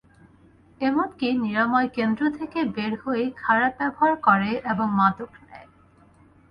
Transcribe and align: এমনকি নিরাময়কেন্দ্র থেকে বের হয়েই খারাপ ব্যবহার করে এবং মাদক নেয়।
এমনকি 0.81 1.27
নিরাময়কেন্দ্র 1.43 2.23
থেকে 2.37 2.59
বের 2.75 2.93
হয়েই 3.03 3.29
খারাপ 3.37 3.71
ব্যবহার 3.79 4.13
করে 4.27 4.51
এবং 4.71 4.87
মাদক 4.99 5.31
নেয়। 5.41 5.67